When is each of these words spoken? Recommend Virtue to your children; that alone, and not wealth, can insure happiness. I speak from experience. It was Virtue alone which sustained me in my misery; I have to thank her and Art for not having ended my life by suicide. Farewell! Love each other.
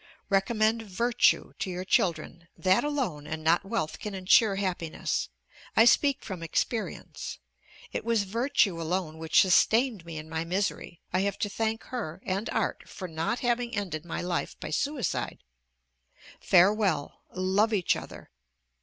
Recommend 0.29 0.81
Virtue 0.81 1.53
to 1.59 1.69
your 1.69 1.85
children; 1.85 2.47
that 2.57 2.83
alone, 2.83 3.27
and 3.27 3.43
not 3.43 3.63
wealth, 3.63 3.99
can 3.99 4.15
insure 4.15 4.55
happiness. 4.55 5.29
I 5.77 5.85
speak 5.85 6.23
from 6.23 6.41
experience. 6.41 7.37
It 7.91 8.03
was 8.03 8.23
Virtue 8.23 8.81
alone 8.81 9.19
which 9.19 9.39
sustained 9.43 10.03
me 10.03 10.17
in 10.17 10.27
my 10.27 10.43
misery; 10.43 11.01
I 11.13 11.19
have 11.19 11.37
to 11.37 11.49
thank 11.49 11.83
her 11.83 12.19
and 12.25 12.49
Art 12.49 12.89
for 12.89 13.07
not 13.07 13.41
having 13.41 13.75
ended 13.75 14.03
my 14.03 14.23
life 14.23 14.59
by 14.59 14.71
suicide. 14.71 15.43
Farewell! 16.39 17.21
Love 17.35 17.71
each 17.71 17.95
other. 17.95 18.31